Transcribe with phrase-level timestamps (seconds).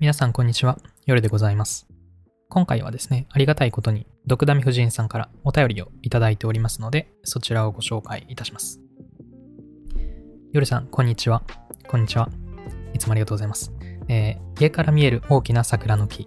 [0.00, 0.78] 皆さんこんにちは。
[1.04, 1.86] 夜でございます。
[2.48, 8.80] 今回はですね、ありがたいことに、ドクダミ夫人さんからお便りをいただいておりますので、そちらをご紹介いたします。
[10.52, 11.42] 夜さん、こんにちは。
[11.86, 12.30] こんにちは。
[12.94, 13.74] いつもありがとうございます。
[14.08, 16.26] えー家から見える大きな桜の木。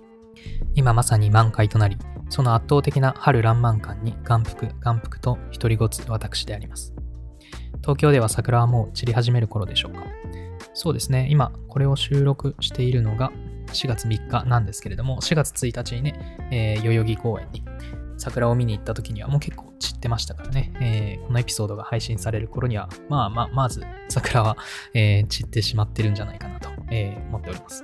[0.75, 1.97] 今まさに満開となり、
[2.29, 6.93] その圧倒的な春爛漫感に眼福、眼福と独りごつ私であります。
[7.82, 10.04] 東京では桜はもう散り始める頃でしょうか。
[10.75, 13.32] そうですね、今これを収録しているのが
[13.73, 17.64] 4月3日なんですけれども、4月1日にね、えー代々木公園に
[18.18, 24.57] 桜を見に行った時にはもう結構散ってましたからね、えーこのエピソードが配信される頃には、まあまあ、まず桜は、
[24.93, 27.83] えー散ってしまってるんじゃないかなと、えー思っております。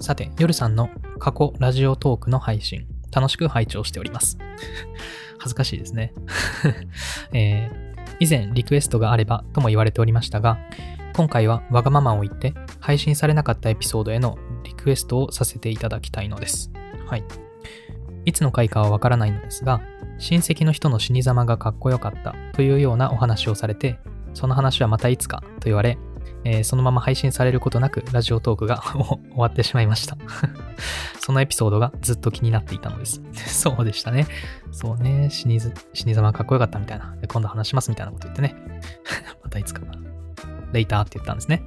[0.00, 4.38] さて、夜さんの過去ラジオトークの配信、楽しく拝聴しております。
[5.38, 6.12] 恥ずかしいですね。
[7.32, 7.84] えー
[8.20, 10.58] 以前リクエストがあればとも言われておりましたが、
[11.14, 12.54] 今回はわがままを言って
[12.84, 16.70] 配信されなかったエピソードへのリクエストをさせていただきたいのです。
[17.06, 17.24] はい。
[18.26, 19.80] いつの回かはわからないのですが、
[20.18, 23.98] 親戚の人の死に様がかっこよかったというようなお話をされて、
[24.34, 25.96] その話はまたいつかと言われ、
[26.44, 30.18] えーそのまま配信されることなくラジオトークが 終わってしまいました。
[31.20, 33.22] そのエピソードがずっと気になっていたのです。
[33.48, 34.26] そうでしたね。
[34.72, 37.16] そうね、死にず死に様かっこよかったみたいな。
[37.28, 38.54] 今度話しますみたいなこと言ってね。
[39.42, 39.80] またいつか。
[40.74, 41.62] レイターって言ったんですね。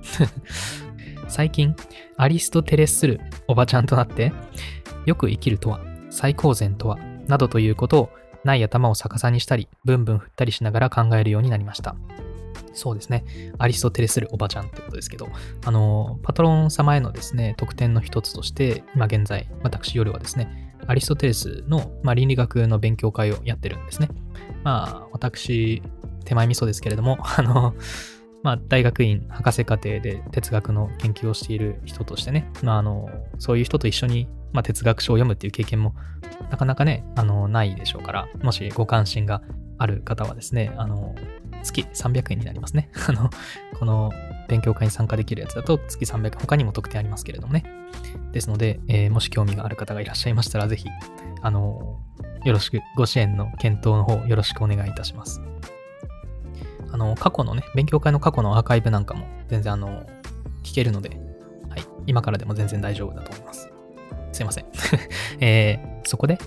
[1.27, 1.75] 最近、
[2.17, 4.31] アリストテレスるおばちゃんとなって、
[5.05, 6.97] よく生きるとは、最高善とは、
[7.27, 8.09] などということを、
[8.43, 11.95] ない頭を逆さにしたり、ブンブン振ったりしながら考えるようになりました。
[12.73, 13.25] そうですね。
[13.57, 15.27] アリストテレスるおばちゃんってことですけど、
[15.65, 24.09] あの、パトロン様へのですね、特典の一つとして、今現在、私夜はですね、アリストテレスの、まあ、倫理学の勉強会をやってるんですね。
[24.63, 25.81] まあ、私、
[26.23, 27.73] 手前味噌ですけれども、あの、
[28.43, 35.95] まあ、大学院、博士課程で哲学の研究をしている人としてね、まあ、あの、そういう人と一緒に、まあ、哲学書を読むっていう経験も、
[36.49, 39.41] なかなかね、あの、ないでしょうから、もしご関心が
[39.77, 41.15] ある方はですね、あの、
[41.63, 42.89] 月300円になりますね。
[43.07, 43.29] あの、
[43.77, 44.11] この
[44.47, 47.63] 勉強会に参加できるやつだと月300円、他にも特典ありますけれどもね。
[48.31, 50.87] ですので、えーもし興味がある方がいらっしゃいましたら、ぜひ、
[51.41, 51.99] あの、
[52.43, 55.41] よろしく、ご支援の検討の方、よろしくお願いいたします。
[56.97, 60.07] あの、過去のね、勉強会の過去のアーカイブなんかも全然あの、
[60.63, 61.09] 聞けるので、
[61.69, 63.69] はい、今からでも全然大丈夫だと思います。
[64.31, 64.65] すいません。
[65.39, 66.37] えーそこで、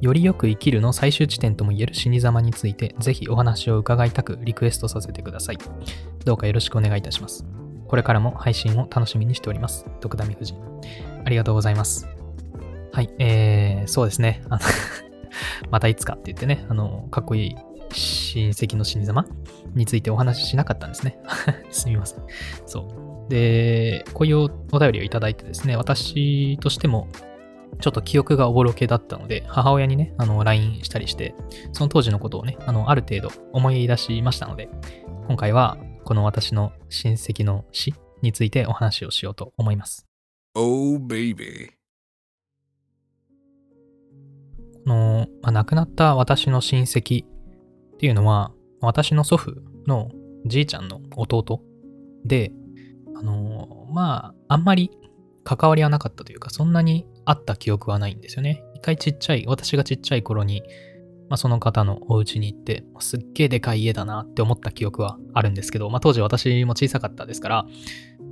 [0.00, 5.58] よりよく生きるの最終地点とも言える死に様について、ぜひお話を伺いたくリクエストさせてください。
[6.24, 7.44] どうかよろしくお願いいたします。
[7.86, 9.84] これからも配信を楽しみにしております。
[10.00, 10.56] 徳田美夫人。
[11.24, 12.08] ありがとうございます。
[12.90, 14.42] はい、えー、そうですね。
[14.48, 14.60] あの
[15.70, 17.56] またいつかって言ってね、あの、かっこいい
[17.92, 19.26] 親戚の死に様
[19.74, 21.18] についてお話ししなかったんですね。
[21.70, 22.24] すみません。
[22.66, 23.30] そう。
[23.30, 27.08] で、こういうお便りをいただいてですね、私としても、
[27.80, 31.34] ちょっと記憶がおぼろけだったので、母親にね、あの、LINE したりして、
[31.72, 34.68] その当時のことをね、あの、ある程度思い出しましたので、
[35.26, 40.06] 今回は、この私の親戚の死についてお話をしようと思います。
[40.54, 41.70] Oh, baby.
[44.84, 47.24] この、まあ、亡くなった私の親戚
[48.02, 50.10] っていうのは、私の祖父の
[50.44, 51.62] じいちゃんの弟
[52.24, 52.50] で、
[53.14, 54.90] あの、まあ、あんまり
[55.44, 58.64] 関わりはなかったというか、そんなにあった記憶はないんですよね。
[58.74, 60.64] 一回ちっちゃい、私がちっちゃい頃に、
[61.28, 67.66] まあ、その方のお家に行って、すっげえでかい家だなって思った記憶はあるんですけど、まあ、当時私も小さかったですから、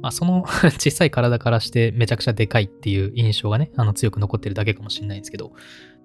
[0.03, 0.43] まあ、その
[0.81, 5.53] 小さい体からしてめちゃくちゃでかいっていう印象がね、あの強く残ってるだけかもしれないんですけど、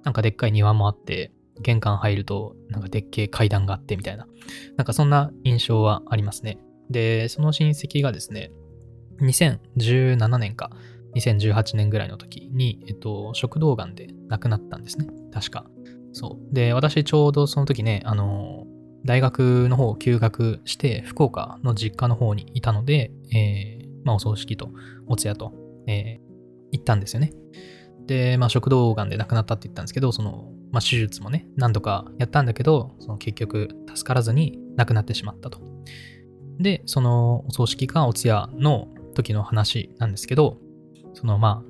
[0.04, 4.28] なんかでっかい庭もあって、玄関入ると、なんかでっけえ階段があってみたいな。
[4.78, 6.60] なんかそんな印象はありますね。
[6.90, 8.52] で、その親戚がですね、
[9.22, 10.72] 2017年か
[11.16, 15.08] 2018年ぐらいの時に、えっと、食道がんで亡くなったんですね。
[15.34, 15.66] 確か。
[16.12, 16.54] そう。
[16.54, 18.66] で、私ちょうどその時ね、あの、
[19.06, 24.70] 大学の方を休学して、福岡の実家の方にいたので、えーまあお葬式と
[25.08, 25.54] お通夜と、
[25.88, 26.26] えー
[26.72, 27.32] 行ったんですよね。
[28.06, 35.60] で、まあ、食道がんで亡くなったって言ったんですけど、その、まあ、手術もね、何度かやったんだけど、その結局助からずに亡くなってしまったと。
[36.60, 40.58] で、そのお葬式かお通夜の時の話なんですけど、
[41.14, 41.64] そのま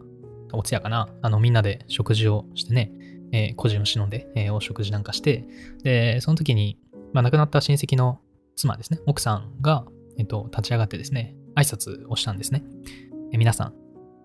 [0.52, 2.92] あ、お通夜かな、あの、みんなで食事をしてね、
[3.32, 5.46] えー個人を忍んで、えーお食事なんかして、
[5.84, 6.80] で、その時に、
[7.14, 8.22] まあ、亡くなった親戚の
[8.56, 9.86] 妻ですね、奥さんが、
[10.18, 12.64] えっと、立ち上がってですね、挨拶をしたんですね。
[13.34, 13.74] えー皆さん、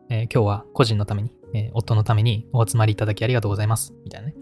[0.09, 3.93] えー今日は個人のために、えー夫のためにお集まりいただきありがとうございます。
[4.05, 4.35] みたいなね。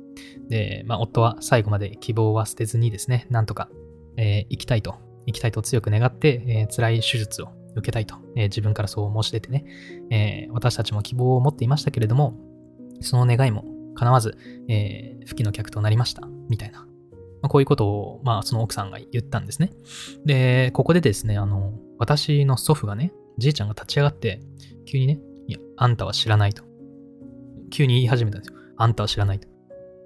[0.48, 3.68] で、まあ、夫は最後まで希望は捨てずにですね、なんとか、
[4.16, 9.64] えー生きたいと、生きたいと強く願って、えー辛い手術を受けたいと、えー自分からそう申し出てね、
[10.10, 12.38] えー私たちも希望を持っていましたけれども、
[13.00, 14.36] その願いも叶わず、
[14.68, 16.80] えー不帰の客となりました、みたいな。
[16.80, 19.70] まあこういうことを、まあ、その奥さんが言ったんですね。
[20.24, 24.40] で、ここでですね、あの、私の祖父がね、じいちゃんが立ち上がって、
[24.86, 26.64] 急にね、いや、あんたは知らないと。
[27.70, 28.58] 急に言い始めたんですよ。
[28.76, 29.48] あんたは知らないと。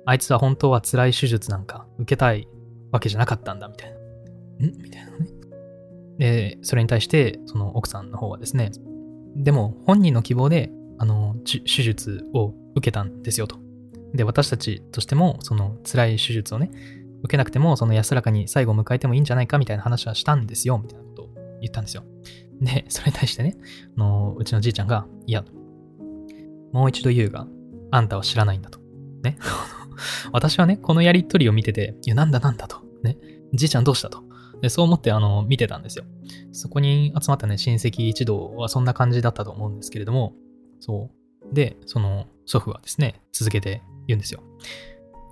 [0.04, 2.48] あいつは本当は辛い手術なんか受けたい
[2.90, 3.90] わけじゃなかったんだ、みたい
[4.60, 4.66] な。
[4.66, 4.82] ん？
[4.82, 5.28] みたいなね。
[6.18, 8.70] で、それに対して、その奥さんの方はですね、
[9.36, 13.56] でも本人の希望で、あの、手術を受けたんですよと。
[14.14, 16.70] で、私たちとしても、その辛い手術をね、
[17.22, 21.28] 受けなくても、その安らかに最後を迎えてもいいんじゃないかみたいな話はしたんですよ、みたいなことを
[21.60, 22.04] 言ったんですよ。
[22.60, 23.56] で、それに対してね、
[23.96, 25.44] あのうちのじいちゃんが、いや、
[26.72, 27.46] もう一度言うが、
[27.90, 28.78] あんたは知らないんだと。
[29.22, 29.38] ね。
[30.32, 32.78] 私はね、このやりとりを見てて、いや、なんだなんだと。
[33.02, 33.16] ね。
[33.52, 34.22] じいちゃんどうしたと。
[34.60, 36.04] で、そう思って、あの、見てたんですよ。
[36.52, 40.34] そこに集まったね、親戚一同はそんな感じだったと思うんですけれども、
[40.80, 41.10] そ
[41.50, 41.54] う。
[41.54, 44.40] で、その祖父はですね、続けて言うんですよ。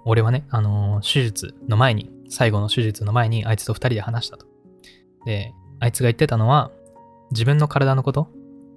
[0.04, 4.46] 俺はね、あの手術の前に、最後の手術の前にあいつと二人で話したと。
[5.24, 6.70] で、あいつが言ってたのは、
[7.30, 8.28] 自分の体のこと、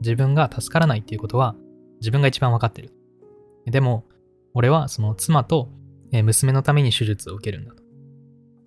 [0.01, 1.56] 自分が助からないっていうことは、
[2.01, 2.92] 自分が一番わかってる。
[3.66, 4.04] でも、
[4.54, 5.69] 俺はその妻と
[6.13, 7.83] え娘のために手術を受けるんだと。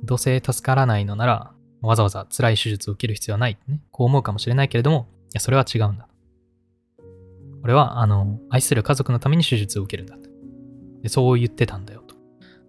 [0.02, 3.80] どうせ助からないのなら、わざわざ辛い手術を受ける必要はないってね。
[3.92, 6.08] こう思うかもしれないけれども、いや、それは違うんだ。
[7.62, 10.28] 俺は、あの、愛する家族のために手術を受けるんだと。
[11.02, 12.16] でそう言ってたんだよと。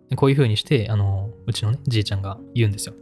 [0.09, 2.94] でこういう風にして、あの、うちのね、じいちゃんが言うんですよ。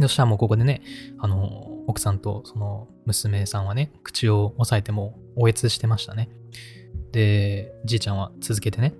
[0.00, 0.80] そしたらもうここでね、
[1.18, 6.30] あの、奥さんとその娘さんはね、口を押さえてもう、おえつしてましたね。
[7.12, 8.94] で、じいちゃんは続けてね、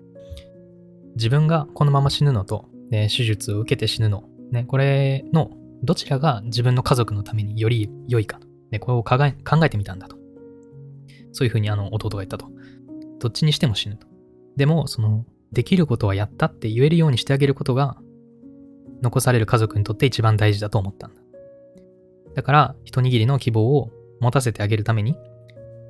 [1.16, 5.50] 自分がこのまま死ぬのと、ね、手術を受けて死ぬの、ね、これの
[5.82, 10.16] どちらが自分の家族のためにより良いか、ね、これを考え考えてみたんだと。
[11.32, 12.46] そういうふうにあの弟が言ったと。
[13.18, 14.06] どっちにしても死ぬと。
[14.56, 17.96] でも、その、できることはやったって言えるようにしてあげることが、
[19.00, 21.22] 残される家族にとって一番大事だと思ったんだ。
[22.34, 25.16] だから、一握りの希望を持たせてあげるために、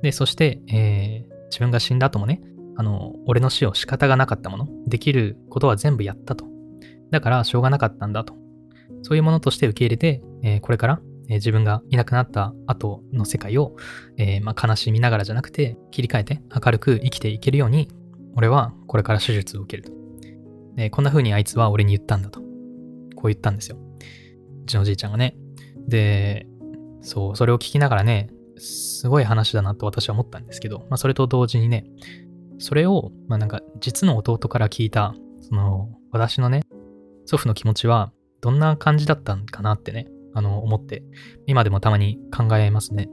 [0.01, 2.41] で、そして、えー自分が死んだ後もね、
[2.75, 6.45] あの、俺の死を仕方がなかったもの、できることは全部やったと。
[7.11, 8.35] だから、しょうがなかったんだと。
[9.03, 13.75] そういうものとして受け入れて、えーこれから、えー自分がいなくなった後の世界を、
[14.17, 17.89] えーまあ、悲しみながらじゃなくて、切り替えて明るく生きていけるように、
[18.35, 19.91] 俺はこれから手術を受けると。
[20.75, 22.39] で、こんな風にあいつは俺に言ったんだと。
[23.15, 23.77] こう言ったんですよ。
[24.63, 25.35] うちのじいちゃんがね。
[25.87, 26.47] で、
[27.01, 31.85] そう、それを聞きながらね、すごい話だなと私は思ったんですけど、まあ、それと同時にね、
[32.63, 36.61] それを、まあ、なんか、実の弟から聞いた、その、私のね、
[37.25, 41.03] 祖父の気持ちは、どんな感じだったんかなってね、あの、思って、
[41.45, 43.09] 今でもたまに考えますね。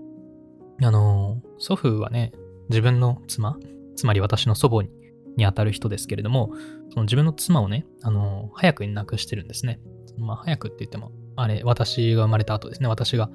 [0.82, 2.30] あの、祖父はね、
[2.68, 3.58] 自分の妻、
[3.96, 4.90] つまり私の祖母に
[5.36, 6.52] に当たる人ですけれども、
[6.90, 9.80] その自分の妻をね、あの、早くに亡くしてるんですね。
[10.18, 12.88] まあ、早くって言っても、あれ、私が生まれた後ですね。
[12.88, 13.30] 私が、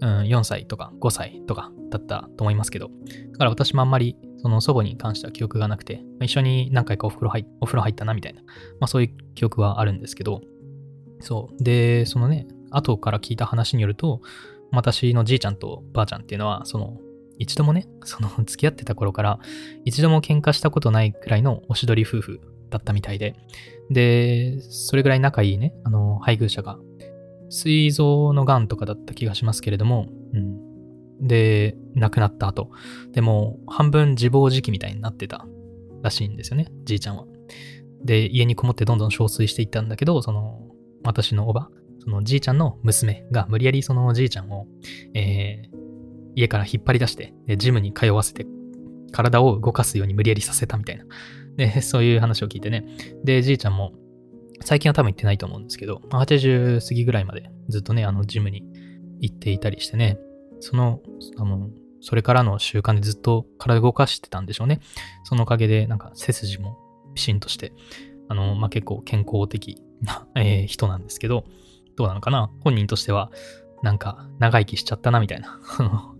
[0.00, 2.90] うん、4歳とか5歳とかだったと思いますけど、
[3.32, 10.40] だから私もあんまり、その祖母に関しては記憶がなくて、一緒に何回かお風呂入お風呂入ったなみたいな、まあそういう記憶はあるんですけど、
[11.20, 11.64] そう。
[11.64, 14.20] で、そのね、後から聞いた話によると、
[14.72, 16.98] 私のじいちゃんとばあちゃんっていうのは、その、
[17.38, 19.38] 一度もね、その 付き合ってた頃から、
[19.84, 22.40] 一度も喧嘩したことないくらいのおしどり夫婦
[22.70, 23.36] だったみたいで、
[23.90, 26.78] で、それぐらい仲いいね、あの、配偶者が、
[27.50, 30.71] 膵臓の癌とかだった気がしますけれども、うん。
[31.22, 32.70] で、亡くなった後、
[33.12, 35.46] でも、半分自暴自棄みたいになってた
[36.02, 37.24] らしいんですよね、じいちゃんは。
[38.04, 40.68] で、家にこもってどんどん憔悴していったんだけど、その、
[41.04, 44.66] 私のおば、そのじいちゃんの娘が無理やりそのじいちゃんを、
[45.14, 45.82] えー
[46.34, 48.46] 家から引っ張り出して、ジムに通わせて、
[49.12, 51.04] 体を動かすように無理やりさせたみたいな。
[51.56, 52.86] で、 そういう話を聞いてね。
[53.24, 53.92] で、じいちゃんも、
[54.60, 58.64] 最近は多分行ってないと思うんですけど、80過ぎぐらいまでずっとね、あの、ジムに
[59.20, 60.18] 行っていたりしてね、
[60.62, 61.00] その、
[61.36, 61.68] あの、
[62.00, 64.80] それからの習慣でずっと体を動かしてたんでしょうね。
[65.24, 66.78] そのおかげで、なんか背筋も
[67.14, 67.72] ピシンとして、
[68.28, 71.44] あの、まあ、結構健康的な、 えー人なんですけど、
[71.96, 72.50] どうなのかな？
[72.60, 73.30] 本人としては、
[73.82, 75.60] なんか長生きしちゃったなみたいな。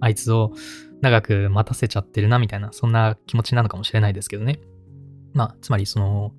[0.00, 0.52] あいつを
[1.00, 4.60] 長く待たせちゃってるなみたいな、そんな気持ちなのかもしれないですけどね。
[5.32, 6.32] まあ、つまりその、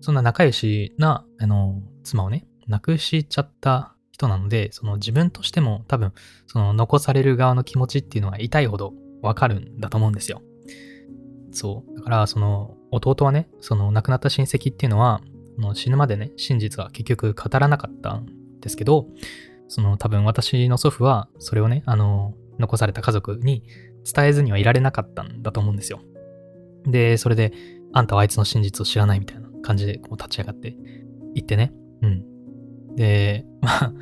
[0.00, 6.12] そんな仲良しな、あの、妻をね、亡くしちゃった人なので、その自分としても多分、
[6.46, 10.42] その残される側の気持ちっていうのが痛いほどわかるんだと思うんですよ。
[11.52, 11.96] そう。
[11.96, 15.20] だから、その、弟はね、その亡くなった親戚っていうのは、
[15.58, 18.26] の死ぬまでね、真実は結局語らなかったん
[18.60, 19.06] ですけど、
[19.68, 23.64] その多分私の祖父はそれをね、あの、残された家族に
[24.10, 26.00] 伝えずにはいられなかったんだと思うんですよ。
[26.86, 27.52] で、それで、
[27.92, 30.74] あんたはあいつの真実を知らないみたいな感じでこう立ち上がって
[31.34, 31.72] 行ってね。
[32.02, 32.31] うん。
[32.96, 33.92] で、まあ、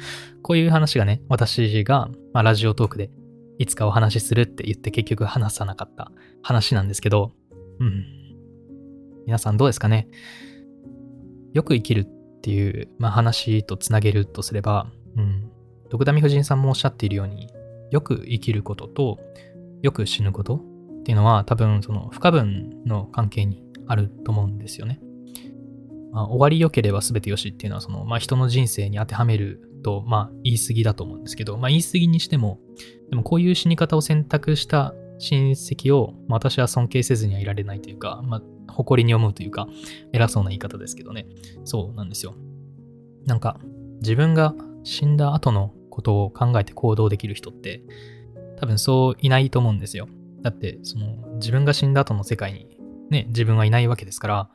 [0.43, 3.11] こういう話がね、私が、まあ、ラジオトークで
[3.59, 6.11] いつかお話しするって言って結局話さなかった
[6.43, 7.33] 話なんですけど、
[7.79, 8.05] うん。
[9.27, 10.09] 皆さんどうですかね？
[11.53, 15.51] よく生きるっていう、まあ、話とつなげるとすれば、うん。
[15.91, 17.53] 徳田美夫人さんもおっしゃっているように、
[17.91, 19.19] よく生きることと、
[19.83, 20.57] よく死ぬこと
[21.01, 25.01] っていうのは多分その不可分の関係にあると思うんですよね。
[26.13, 32.59] まあ、終わり良ければ全て良しっていうのはその、まあ、人の人生に当てはめると、まあ、言い過ぎだと思うんですけど、まあ、言い過ぎにしても、
[33.11, 39.69] でもこういう死に方を選択した親戚を、まあ、私は尊敬せずにはいられないというか、まあ、誇りに思うというか、
[40.13, 41.27] 偉そうな言い方ですけどね。
[41.65, 42.35] そうなんですよ。
[43.27, 43.61] なんか、
[44.01, 47.83] 自分が死んだ後のことを考えて行動できる人って、
[48.57, 50.09] 多分そういないと思うんですよ。
[50.43, 54.51] だって、その、自分が死んだ後の世界にね、自分はいないわけですから、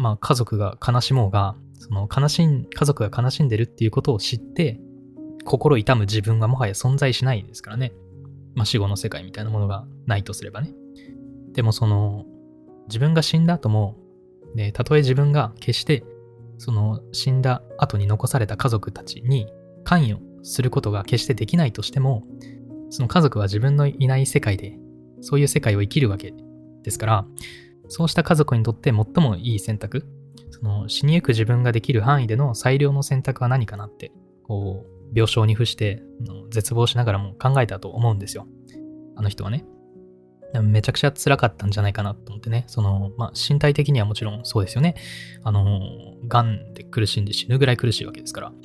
[0.00, 4.80] まあ家族が悲しもうが、その悲しん、家族が悲しんでるっていうことを知って、
[5.44, 7.92] 心痛む自分はもはや存在しないですからね。
[8.54, 10.72] まあ死後の世界みたいなものがないとすればね。
[11.52, 12.24] でもその、
[12.88, 13.98] 自分が死んだ後も、
[14.54, 16.02] ね、たとえ自分が決して、
[16.56, 19.52] その死んだ後に残された家族たちに
[19.84, 22.24] 関与することが決してできないとしても、
[22.88, 24.78] その家族は自分のいない世界で、
[25.20, 26.32] そういう世界を生きるわけ
[26.82, 27.26] ですから、
[27.90, 30.06] そうした家族にとって最もいい選択、
[30.50, 34.12] その死にゆく自分ができる範囲での最良の選択は何かなって、
[34.44, 36.00] こう、病床に伏して
[36.50, 38.46] 絶望しながらも考えたと思うんですよ。
[39.16, 39.66] あの人はね。
[40.62, 42.64] めちゃくちゃ辛かったんじゃないかなと思ってね。
[42.68, 44.94] その、まあ、身体的にはもちろんそうですよね。
[45.42, 45.80] あの、
[46.28, 48.50] 癌で苦しんで死ぬぐらい苦しいわけですから。
[48.50, 48.56] ま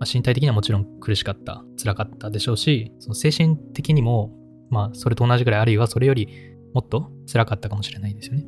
[0.00, 4.30] あ、身体的にはもちろん苦しかった、辛かったでしょうし、その精神的にも、
[4.70, 6.28] まあ、それと同じぐらい、あるいはそれより
[6.74, 8.44] もっと辛かったかもしれないですよね。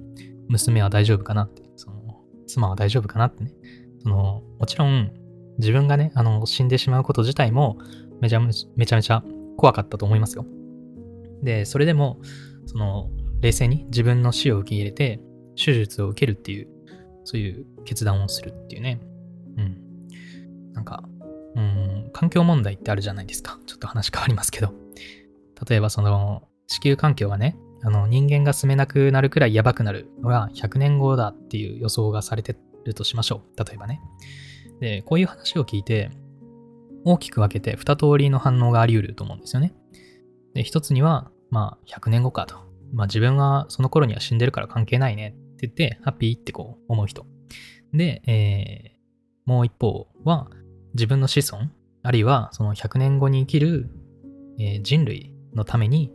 [0.49, 3.53] 娘は大丈夫かなって、その、妻は大丈夫かなってね。
[4.03, 5.13] その、もちろん、
[5.59, 7.79] 自分がね、あの、死んでしまうこと自体も、
[8.21, 9.23] めちゃめちゃめちゃめちゃ
[9.57, 10.45] 怖かったと思いますよ。
[11.43, 12.19] で、それでも、
[12.67, 15.21] その、冷静に自分の死を受け入れて、
[15.57, 16.69] 手術を受けるっていう、
[17.25, 19.01] そういう決断をするっていうね。
[19.57, 20.73] うん。
[20.73, 21.05] なんか、
[21.55, 23.59] うん、環境問題ってあるじゃないですか。
[23.67, 24.73] ちょっと話変わりますけど。
[25.69, 33.65] 例えばその、地球環境がね、あの人間が住めなくなるくらいやばくなるのが100年後だっていう予想がされてるとしましょう。
[33.65, 34.01] 例えばね。
[34.81, 36.11] で、こういう話を聞いて、
[37.05, 39.75] 大きく分けて2通りの反応があり得ると思うんですよね。
[40.55, 42.57] で、1つには、まあ、100年後かと。
[42.93, 47.27] まあ、自分はその頃には死んでるから関係ないねって言って、ハッピーってこう思う人。
[47.93, 50.51] で、えー、もう一方は、
[50.95, 51.71] 自分の子孫、
[52.03, 53.91] あるいはその100年後に生きる、
[54.59, 56.13] えー、人類のために、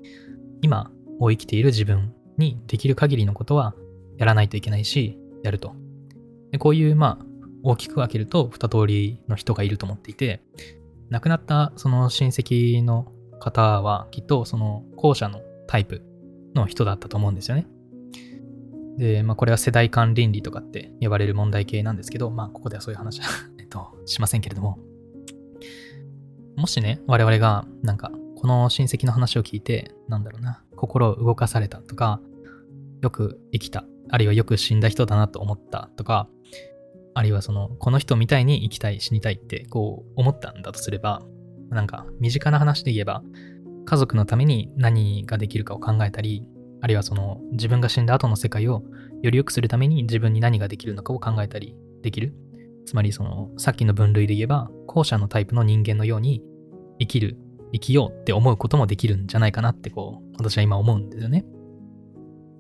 [0.62, 0.92] 今、
[1.22, 3.76] を生きている自分にできる限りのことは
[4.18, 5.76] やらないといけないし、やると。
[6.52, 7.26] でこういう、まあ、
[7.64, 10.42] 大きく分けると二通りの人がいると思っていて、
[11.10, 16.02] 亡くなったその親戚の方はきっとその後者のタイプ
[16.56, 17.68] の人だったと思うんですよね。
[18.98, 23.28] で、まあこれは世代間倫理とかって呼ばれる問題系なんですけど、まあここではそういう話は
[23.60, 24.80] えっと、しませんけれども、
[26.56, 28.12] もしね、我々がなんか
[28.42, 32.20] この親戚の話を聞いて、なんだろうな、心を動かされたとか、
[33.04, 36.28] よく生きた、あるいはよく死んだ人だなと思ったとか、
[37.14, 41.22] あるいはその、この人みたいに生きたい、死にたいってこう思ったんだとすれば、
[41.70, 43.22] なんか身近な話で言えば、
[43.86, 46.44] 家族のために何ができるかを考えたり、
[46.82, 48.82] あるいはその自分が死んだ後の世界を
[49.22, 52.34] より良くするために自分に何ができるのかを考えたりできる。
[52.88, 56.42] つまりそのさっきの分類で言えば後者のタイプの人間のように
[57.00, 57.38] 生きる
[57.74, 61.46] 生きようって思うこともできるんじゃないかなってこう、私は今思うんですよね。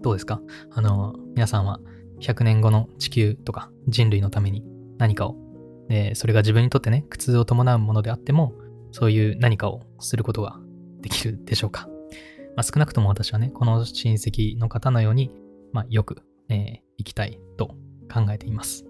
[0.02, 0.42] どうですか？
[0.72, 1.80] あの、皆さんは
[2.20, 4.64] 100年後の地球とか人類のために
[4.98, 5.36] 何かを、
[5.90, 8.54] で、それが自分にとってね、苦痛を伴うものであっても、
[8.92, 10.60] そういう何かをすることが
[11.02, 11.88] できるでしょうか？
[12.56, 15.32] まあ、少なくとも私はね、この親戚の方のように、
[15.72, 17.68] まあ、よく、えー、生きたいと
[18.14, 18.86] 考えています。